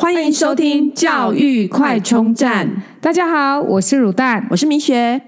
[0.00, 2.84] 欢迎收听教育快充站。
[3.00, 5.20] 大家好，我是乳蛋，我是明雪。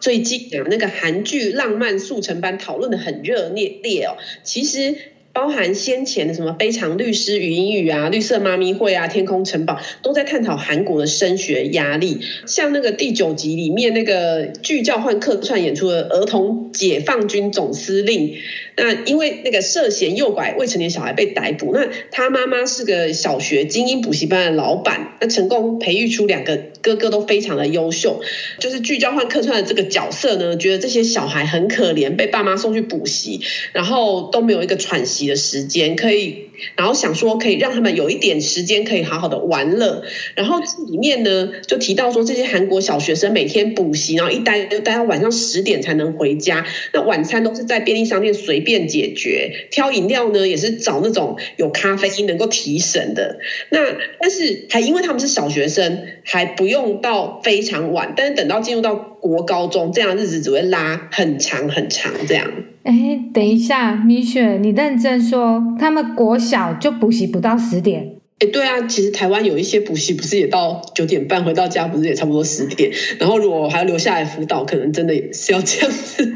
[0.00, 4.16] 最近啊，那个韩剧《浪漫速成班》讨论的很热烈烈哦。
[4.42, 5.13] 其实。
[5.34, 12.20] 包含先前的什么《非常律师语音语》啊、《绿色妈咪会》啊、《天空城堡》，都在探讨韩国的升学压力。
[12.46, 18.36] 像那个第九集里面那个具教换客串演出的儿童解放军总司令，
[18.76, 28.20] 那因为那个涉嫌诱拐未成年小孩被逮捕，那他妈妈是个小学精英补习班的老板，那成功培育出两个哥哥都非常的优秀。
[28.60, 33.40] 就是具教换客串的这个角色呢，觉得这些小孩很可怜，被爸妈送去补习，
[33.72, 40.02] 然后都没有一个喘息的时间可以，然后想说可以让他们有一点时间可以好好的玩乐，
[40.34, 53.38] 然后里面呢就提到说这些韩国小学生每天补习，然后一待就待到晚上十点才能回家，那晚餐都是在便利商店随便解决，挑饮料呢也是找那种有咖啡因能够提神的，
[53.70, 53.78] 那
[54.20, 62.50] 但是还因为他们是小学生，还不用到非常晚，但是等到进入到国高中，这样日子只会拉很长很长这样。
[62.84, 68.16] 哎，等一下，米雪，你认真说，他们国小就补习不到十点？
[68.40, 72.90] 哎，对啊，其实台湾有一些补习不是也到九点半，回到家不是也差不多十点？
[73.18, 76.34] 然后如果还要留下来辅导，可能真的也是要这样子。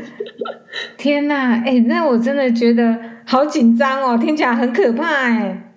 [0.97, 5.68] 天哪，哎，那我真的觉得好紧张哦，听起来很可怕哎。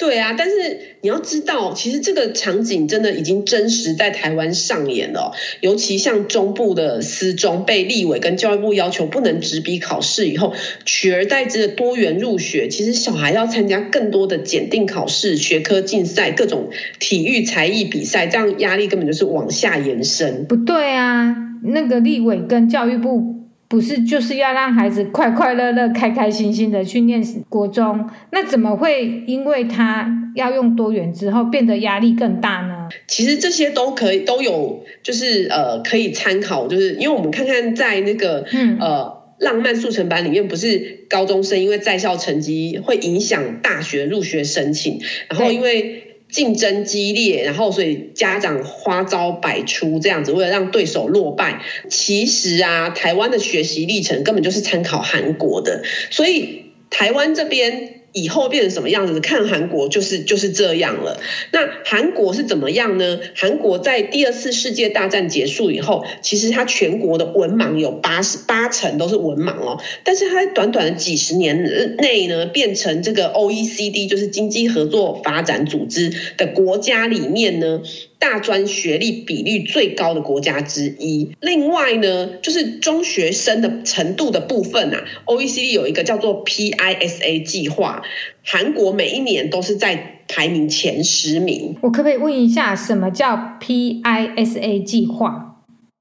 [0.00, 0.54] 对啊，但是
[1.02, 5.32] 你要知道，其实这个场景真的已经真实在台湾上演了。
[5.60, 10.54] 尤其像中部的私中被立委跟教育部要求不能纸笔考试以后，
[10.86, 20.46] 取而代之的多元入学，其实小孩要参加更多的检定考试、学科竞赛、各种体育才艺比赛，这样压力根本就是往下延伸。
[20.46, 23.39] 不对啊，那个立委跟教育部。
[23.70, 32.88] 不是就是要让孩子快快乐乐、开开心心的去念国中，那怎么会因为他要用多元之后变得压力更大呢？
[33.06, 46.08] 其实这些都可以都有，就是呃可以参考，就是因为我们看看在那个嗯呃浪漫速成班里面，不是高中生因为在校成绩会影响大学入学申请，然后因为。
[46.30, 51.62] 竞争激烈，然后所以家长花招百出，这样子为了让对手落败。
[51.88, 57.99] 其实啊，台湾的学习历程根本就是参考韩国的，所以台湾这边。
[58.12, 59.20] 以后变成什么样子？
[59.20, 61.20] 看韩国就是就是这样了。
[61.52, 63.20] 那韩国是怎么样呢？
[63.34, 69.80] 韩国在第二次世界大战结束以后，其实它全国的文盲有八十八成都是文盲哦。
[70.04, 77.82] 但是它短短的几十年内呢，变成这个 OECD，就是经济合作发展组织的国家里面呢。
[78.20, 81.34] 大专学历比率最高的国家之一。
[81.40, 88.02] 另外呢，就是中学生的程度的部分啊，OECD 有一个叫做 PISA 计划，
[88.44, 91.76] 韩国每一年都是在排名前十名。
[91.80, 95.46] 我可不可以问一下，什么叫 PISA 计划？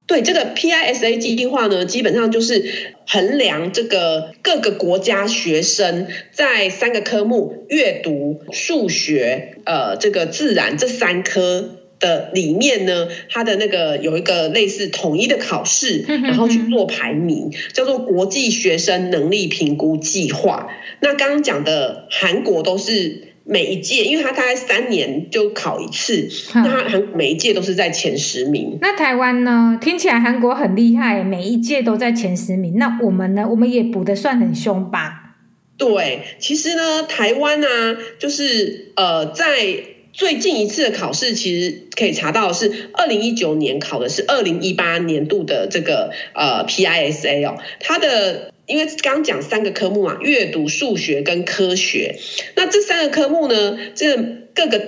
[0.05, 11.78] 对，这个 PISA 计划呢，基本上就是衡量这个各个国家学生在三个科目——阅读、数学、呃，这个自然这三科。
[11.99, 20.69] 的里面呢，它的那个有一个类似统一的考试，然后去做排名，叫做国际学生能力评估计划。
[21.01, 28.77] 那刚刚讲的韩国都是每一届，因为它大概三年就考一次，那它韩每一届都是在前十名。
[28.81, 29.77] 那台湾呢？
[29.81, 32.75] 听起来韩国很厉害，每一届都在前十名。
[32.77, 33.47] 那我们呢？
[33.49, 35.35] 我们也补的算很凶吧？
[35.77, 39.98] 对，其实呢，台湾啊，就是呃，在。
[40.19, 52.19] 最近一次的考试，其实可以查到是二零一九年考的是二零一八年度的这个呃 PISA 哦，它的因为刚讲三个科目嘛，阅读、数学跟科学，
[52.57, 54.17] 那这三个科目呢，这
[54.53, 54.81] 各个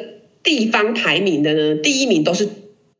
[0.43, 2.49] 地方排名的呢，第一名都是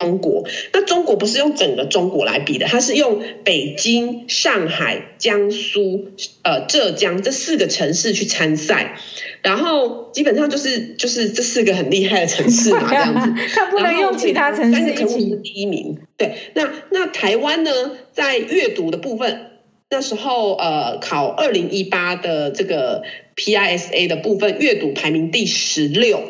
[0.02, 0.44] 中国。
[0.74, 6.10] 那中国不是用整个中国来比的，它是用北京、上海、江苏、
[6.42, 8.98] 呃浙江这四个城市去参赛。
[9.42, 13.34] 然后基本上就是就是这四个很厉害的城市嘛，这样子。
[13.56, 15.30] 它不能用其他城市一起。
[15.30, 15.98] 是第一名。
[16.18, 17.72] 对，那那台湾呢，
[18.12, 19.48] 在阅读的部分，
[19.90, 23.04] 那时候呃考二零一八的这个
[23.36, 26.22] PISA 的部分，阅读排名第十六。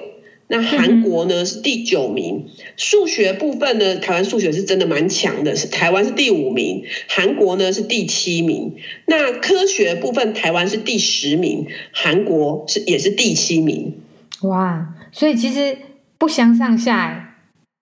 [0.51, 8.75] 那韩国呢是第九名，数学部分呢，台湾数学是真的蛮强的，是台湾是第五名，韩国呢是第七名。
[9.05, 14.01] 那科学部分，台湾是第十名，韩国是也是第七名。
[14.41, 15.77] 哇，所以其实
[16.17, 17.27] 不相上下哎。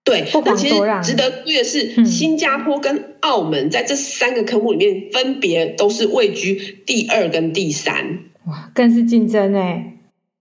[0.04, 8.20] 对，那其实值得注意的是，新加坡跟澳门在这三个科目里面，分别都是位居第二跟第三。
[8.46, 9.96] 哇，更是竞争哎。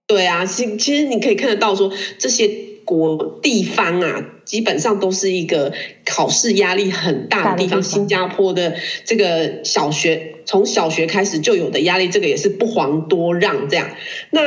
[0.09, 2.49] 对啊，其其实你可以看得到说这些
[2.83, 5.71] 国地方啊，基本上都是一个
[6.03, 7.83] 考试压力很大的地方。
[7.83, 8.73] 新加坡的
[9.05, 13.91] 这个小学从小学开始就有的压力，这个也是不遑多让这样。
[14.31, 14.41] 那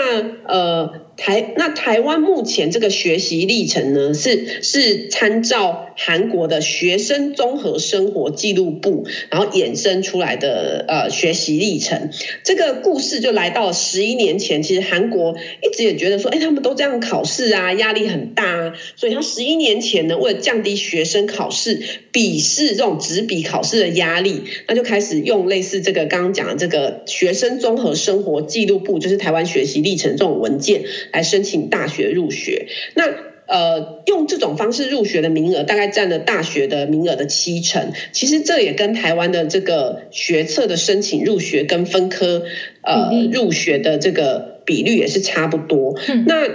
[0.48, 1.11] 呃。
[1.22, 12.10] 台那台湾目前这个学习历程呢，是是参照韩国的学生综合生活记录簿，然后衍生出来的呃学习历程。
[12.42, 21.80] 这个故事就来到十一年前，其实韩国一直也觉得说，哎，他们都这样考试啊，压力很大啊，所以他十一年前呢，为了降低学生考试
[22.10, 30.82] 笔试这种纸笔考试的压力，那就开始用类似这个刚刚讲的这个学生综合生活记录簿，就是台湾学习历程这种文件。
[31.12, 33.04] 来申请大学入学，那
[33.46, 37.92] 呃用这种方式入学的名额大概占了大学的名额的七成。
[38.12, 42.44] 其实这也跟台湾的这个学测的申请入学跟分科
[42.82, 45.98] 呃入学的这个比率也是差不多。
[46.08, 46.48] 嗯、那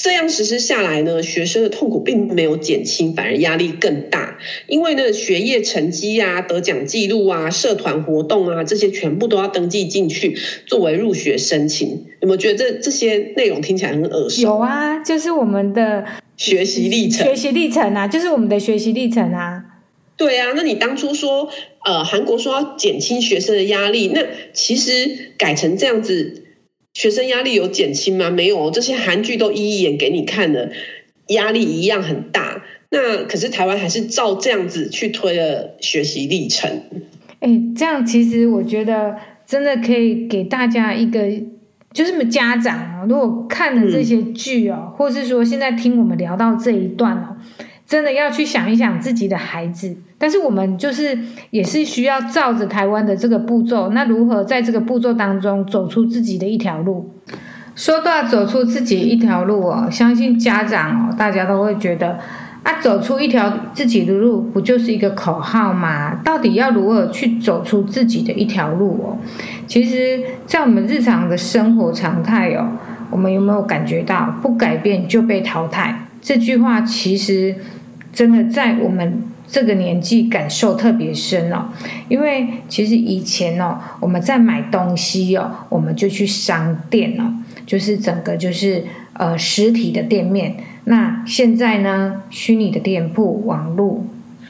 [0.00, 4.38] 这样实施下来呢，学生的痛苦并没有减轻，反而压力更大。
[4.68, 12.06] 因为呢，学业成绩啊、得奖记录啊、社团活动啊，这些全部都要登记进去，作为入学申请。
[12.20, 14.40] 有没有觉得这这些内容听起来很耳熟？
[14.42, 16.04] 有啊，就是我们的
[16.36, 17.26] 学习历程。
[17.26, 19.64] 学习历程啊，就是我们的学习历程啊。
[20.16, 21.50] 对啊，那你当初说，
[21.84, 26.44] 呃，韩国说要减轻学生的压力，那其实改成这样子。
[26.98, 28.28] 学生压力有减轻吗？
[28.28, 30.72] 没有，这些韩剧都一一演给你看的，
[31.28, 32.64] 压力一样很大。
[32.90, 36.68] 那可是台湾还是照这样子去推了学习历程。
[37.38, 39.16] 哎，这样其实我觉得
[39.46, 41.20] 真的可以给大家一个，
[41.92, 47.36] 就是家长啊，如果看了这些剧哦，嗯、或是说现在听我们聊到这一段哦。
[47.86, 51.16] 真的要去想一想自己的孩子，但是我们就是
[51.50, 57.14] 也是需要照着台湾的这个步骤，那如何在这个步骤当中走出自己的一条路？
[57.76, 62.18] 说到走出自己一条路哦，相信家长哦，大家都会觉得
[62.64, 66.16] 啊，走出一条自己的路不就是一个口号吗？
[66.24, 69.18] 到底要如何去走出自己的一条路哦？
[69.68, 72.72] 其实，在我们日常的生活常态哦，
[73.10, 76.08] 我们有没有感觉到不改变就被淘汰？
[76.20, 77.54] 这句话其实。
[78.10, 81.68] 真的在我们这个年纪感受特别深哦，
[82.08, 87.32] 因为其实以前哦，我们在买东西哦，我们就去商店哦，
[87.64, 88.84] 就是整个就是
[89.14, 90.56] 呃实体的店面。
[90.84, 94.04] 那现在呢，虚拟的店铺、网络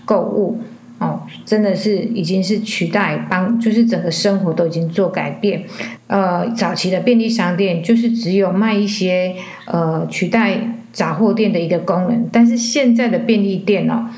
[0.05, 0.59] 购物
[0.99, 5.63] 哦，真的是已经是取代帮，就是整个生活都已经做改变。
[6.09, 9.37] 呃，早期的便利商店就是只有卖一些
[9.67, 10.75] 呃取代。
[10.91, 14.09] 杂货店的一个功能，但是现在的便利店哦，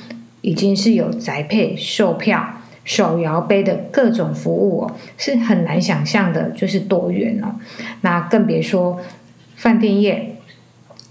[0.42, 2.44] 已经是有宅配、售票、
[2.84, 7.56] 手摇杯的各种服务哦，是很难想象的，就是多元哦。
[8.00, 8.98] 那更别说
[9.56, 10.36] 饭店业，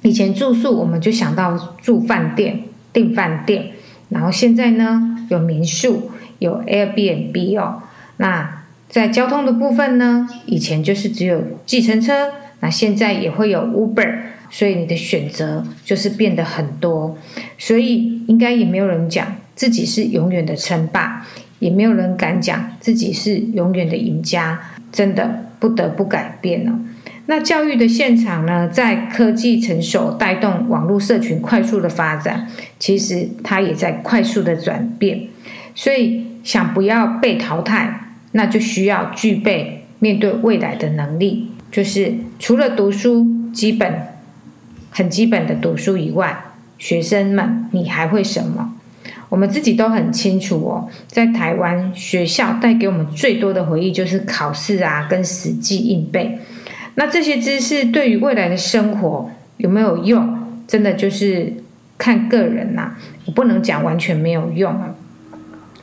[0.02, 3.72] 以前住宿我们就想到住饭店、订饭店，
[4.10, 7.84] 然后现在呢有民宿、有 Airbnb 哦。
[8.18, 14.16] 那在交通的部分呢，以前就是只有计程车，那现在也会有 Uber。
[14.52, 17.16] 所以你的选择就是变得很多，
[17.60, 21.24] 所以应该也没有人讲自己是永远的称霸，
[21.60, 24.60] 也没有人敢讲自己是永远的赢家，
[24.92, 26.80] 真的不得不改变了。
[27.28, 32.48] 那教育的现场呢，在科技成熟带动网络社群快速的发展，
[32.80, 35.28] 其实它也在快速的转变。
[35.76, 44.08] 所以想不要被淘汰，那就需要具备面对未来的能力，就是除了读书基本。
[44.92, 46.46] 很基本的读书以外，
[46.80, 48.74] 学生们，你还会什么？
[49.30, 50.90] 我们自己都很清楚哦。
[51.06, 56.40] 在台湾学校带给我们最多的回忆就是考试啊，跟死记硬背。
[56.96, 60.40] 那这些知识对于未来的生活有没有用？
[60.68, 61.54] 真的就是
[61.96, 63.00] 看个人呐、啊。
[63.26, 64.96] 我不能讲完全没有用啊。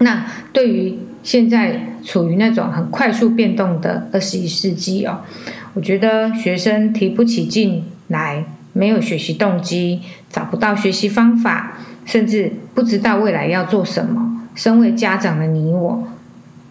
[0.00, 5.22] 那对于现在处于那种很快速变动的二十一世纪哦，
[5.74, 8.44] 我觉得学生提不起劲来。
[8.72, 14.42] 没有学习动机，找不到学习方法，甚至不知道未来要做什么。
[14.54, 16.06] 身为家长的你我，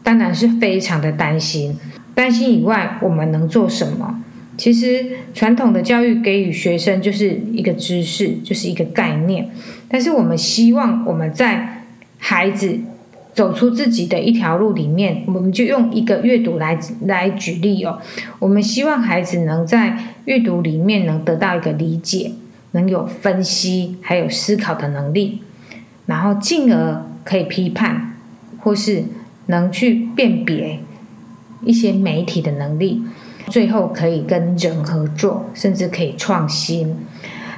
[0.03, 1.75] 当然是非常的担心。
[2.13, 4.21] 担心以外，我们能做什么？
[4.55, 9.50] 其实传统的教育给予学生就是一个知识，就是一个概念。
[9.89, 11.81] 但是我们希望我们在
[12.19, 12.79] 孩子。
[13.36, 18.00] 走出自己的一条路里面，我们就用一个阅读来来举例哦。
[18.39, 22.32] 我们希望孩子能在阅读里面能得到一个理解，
[22.72, 25.42] 能有分析还有思考的能力，
[26.06, 28.15] 然后进而可以批判，
[28.60, 29.04] 或是
[29.48, 30.80] 能去辨别
[31.65, 33.04] 一些媒体的能力。
[33.48, 36.96] 最后可以跟人合作，甚至可以创新。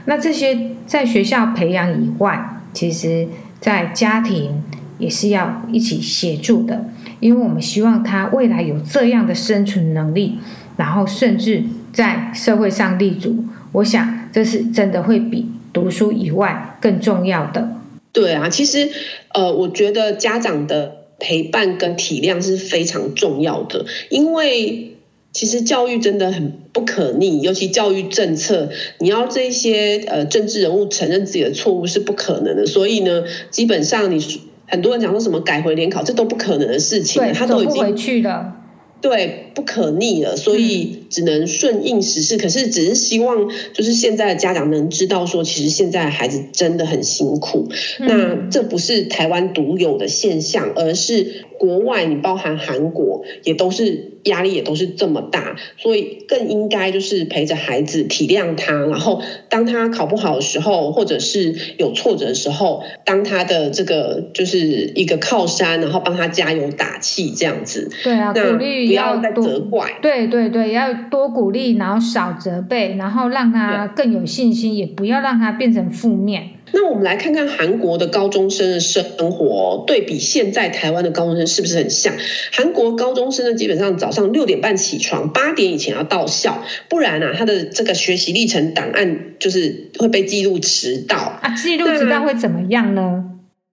[0.06, 3.28] 那这些在学校培养以外，其实
[3.62, 4.64] 在家庭
[4.98, 6.86] 也是要一起协助的，
[7.20, 10.40] 因为我们希望他未来有这样的生存能力，
[10.76, 11.64] 然后甚至
[11.94, 13.46] 在社会上立足。
[13.72, 17.70] 我想这是真的会比读书以外更重要的。
[18.12, 18.90] 对啊，其实
[19.34, 24.94] 呃，我觉得家长的陪伴跟体谅是非常重要的，因为。
[25.34, 32.66] 其实教育真的很不可逆，尤其教育政策，你要这些呃政治人物承认自己的错误是不可能的。
[32.66, 34.20] 所以呢，基本上你
[34.68, 38.54] 很多人讲说什么改回联考，这都不可能的事情，他都已经回去了。
[39.00, 42.36] 对，不可逆了，所以只能顺应时势。
[42.36, 42.40] 嗯。
[42.40, 47.70] 可是，只是希望就是现在的家长能知道说，其实现在的孩子真的很辛苦。
[48.00, 48.08] 嗯。
[48.08, 54.14] 那这不是台湾独有的现象，而是国外，你包含韩国也都是。
[54.24, 67.90] 压力也都是这么大，所以更应该就是陪着孩子体谅他，然后当他考不好的时候，或者是有挫折的时候，当他的这个就是一个靠山，然后帮他加油打气这样子。
[68.04, 69.98] 对啊，鼓励不要再责怪。
[70.02, 76.50] 对对对，要多鼓励，然后少责备，然后让他更有信心，也不要让他变成负面。
[76.72, 82.14] 那我们来看看韩国的高中生的生活，对比现在台湾的高中生是不是很像？
[82.52, 91.56] 韩国高中生呢，基本上早上六点半起床，八点以前要到校，不然啊，他的这个学习历程档案就是会被记录迟到啊。
[91.56, 93.24] 记录迟到会怎么样呢？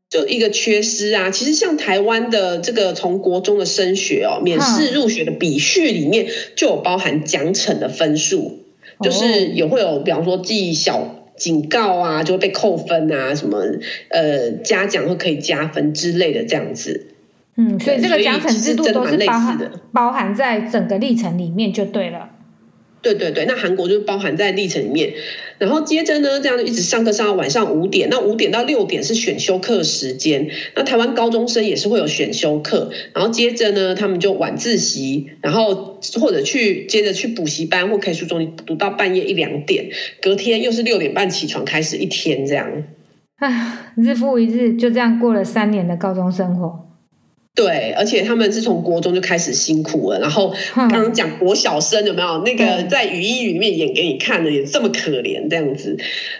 [0.08, 1.30] 就一个缺失啊。
[1.30, 8.60] 其实像台湾的这个从国中的升学哦，免试入学的比序里面就有包含奖惩的分数，
[9.02, 11.20] 就是也会有，比方说记小。
[11.36, 13.58] 警告啊，就会被扣分啊，什么
[14.08, 17.08] 呃嘉奖会可以加分之类的这样子。
[17.56, 22.30] 嗯，所以这个奖惩制度都是包含包含在整个历程里面就对了。
[23.00, 25.12] 对对对，那韩国就包含在历程里面，
[25.58, 30.50] 然后接着呢，这样一直上课上到晚上五点，那五点到六点是选修课时间。
[30.75, 42.84] 那台湾高中生也是会有选修课，然后接着呢，他们就晚自习，然后或者去接着去补习班或 K 书中心读到半夜一两点，隔天又是六点半起床开始一天这样。
[43.37, 46.93] 唉，日复一日，就这样过了三年的高中生活。
[47.56, 50.18] 对，而且他们是从国中就开始辛苦了。
[50.18, 55.96] 然后刚刚讲国小生有没有那个在语音语里面演给你看的也这么可怜这样子？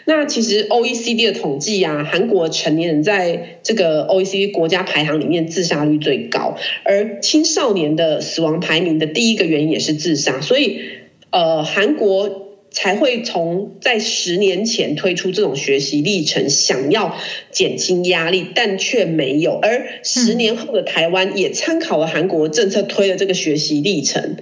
[0.07, 10.41] 那其实 OECD 的统计啊，韩国成年人在这个 OECD 国家排行里面自杀率最高，而青少年的死亡排名的第一个原因也是自杀。
[10.41, 10.81] 所以
[11.31, 12.44] 呃，韩国。
[12.75, 17.17] 才会从在十年前推出这种学习历程，想要
[17.53, 19.53] 减轻压力，但却没有。
[19.53, 24.37] 而十年后的台湾也参考了韩国政策，推了这个学习历程。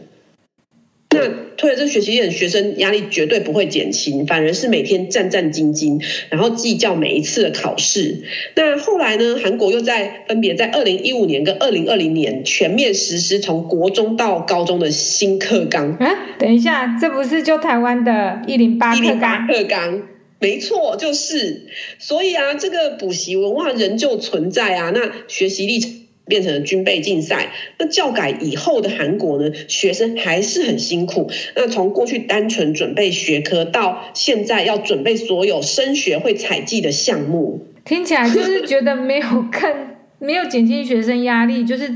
[1.62, 8.24] 那推了这个学习历程，学生压力绝对不会减轻，反而是每天战战兢兢，然后计较每一次的考试。
[8.56, 9.36] 那后来呢？
[9.42, 15.92] 韩国又在分别在二零一五年跟二零二零年全面实施从国中到高中的新课纲。
[15.98, 19.04] 啊，等一下，这不是就台湾的一零八课纲？
[19.04, 20.02] 一零八课纲，
[20.40, 21.68] 没错，就是。
[21.98, 24.90] 所以啊，这个补习文化仍旧存在啊。
[24.94, 26.01] 那学习历程。
[26.26, 27.52] 变成了军备竞赛。
[27.78, 31.30] 那教改以后的韩国呢，学生还是很辛苦。
[31.56, 39.88] 那从过去单纯准备学科，到现在要准备所有升学会采计的项目，听起来就是觉得没有更
[40.18, 41.90] 没有减轻学生压力，就是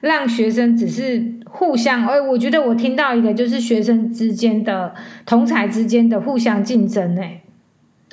[0.00, 2.06] 让学生只是互相。
[2.06, 4.94] 哎，我觉得我听到一个就是学生之间的
[5.26, 7.18] 同才之间的互相竞争。
[7.18, 7.40] 哎，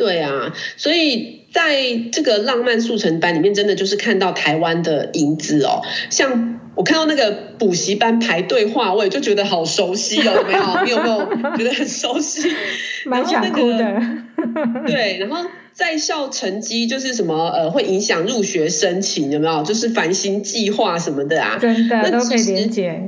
[0.02, 1.40] 对啊，所以。
[1.52, 5.82] 在这个浪漫速成班里面，真的就是看到台湾的影子哦。
[6.10, 7.30] 像我看到那个
[7.60, 10.34] 补习班排队划位，就觉得好熟悉哦。
[10.34, 10.64] 有没有？
[10.86, 12.50] 你有没有觉得很熟悉？
[13.04, 14.02] 蛮想哭的。
[14.88, 19.62] 对，然后在校成绩就是什么呃，会影响入学申请，有没有？
[19.64, 21.58] 就是繁星计划什么的啊。
[21.60, 23.04] 真的都可以理解。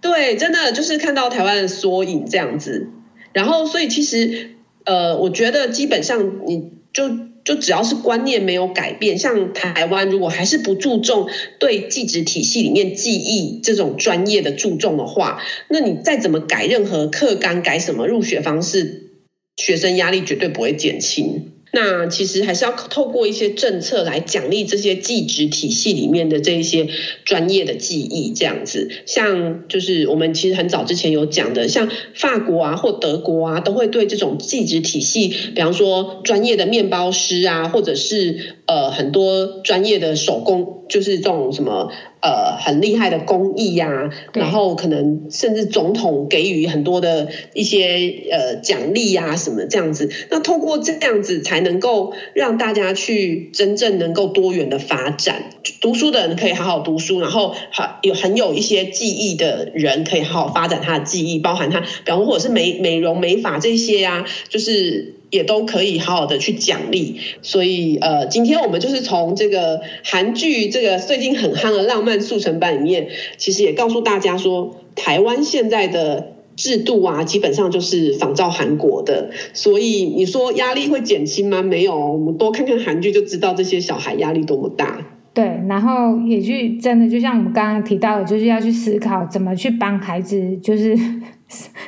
[0.00, 2.86] 对，真的就是看到台湾的缩影这样子。
[3.32, 4.50] 然后，所以其实
[4.84, 7.32] 呃，我觉得基本上你就。
[7.44, 19.10] 就只要是观念没有改变，像台湾如果还是不注重对记职体系里面记忆这种专业的注重的话，那你再怎么改任何课纲，改什么入学方式，
[19.56, 21.51] 学生压力绝对不会减轻。
[21.74, 26.86] 那其实还是要透过一些政策来奖励这些技职体系里面的这一些
[27.24, 28.90] 专业的技艺，这样子。
[29.06, 41.90] 像就是我们其实很早之前有讲的，像法国啊或德国啊，都会对这种技职体系，比方说专业的面包师啊，或者是呃很多专业的手工，就是这种什么
[42.22, 50.08] 呃很厉害的工艺呀、啊，然后可能甚至总统给予很多的一些呃奖励呀什么这样子。
[50.30, 55.50] 那通过这样子才能够让大家去真正能够多元的发展。
[55.80, 65.21] 读书的人可以好好读书，然后好有很有一些技艺的人可以好好发展他的技艺，包含他，比方或者是美美容美发这些呀、啊，就是。
[65.32, 73.08] 也都可以好好的去奖励，所以呃，今天我们就是从这个韩剧这个最近很夯的浪漫速成班里面，
[73.38, 81.62] 其实也告诉大家说，台湾现在的制度啊，基本上就是仿照韩国的，所以你说压力会减轻吗？
[81.62, 84.98] 没有，我们多看看韩剧就知道这些小孩压力多么大。
[85.32, 90.94] 对，然后也去真的就像我们刚刚提到的，就是要去思考怎么去帮孩子，就是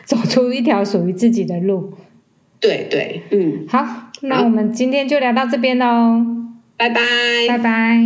[0.07, 1.93] 走出一条属于自己的路。
[2.65, 6.25] 对对，嗯，好，那我们今天就聊到这边喽，
[6.79, 7.03] 拜拜，
[7.47, 8.01] 拜拜。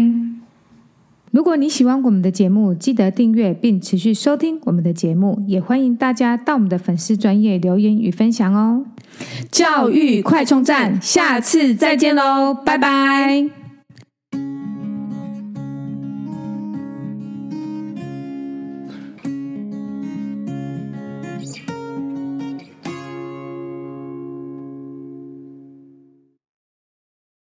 [1.31, 8.85] 如果你喜欢我们的节目，记得订阅并持续收听我们的节目，也欢迎大家到我们的粉丝专业留言与分享哦。
[9.53, 13.58] 教育快充站，下次再见喽，拜拜。